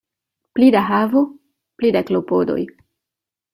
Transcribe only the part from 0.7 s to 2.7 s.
da havo, pli da klopodoj.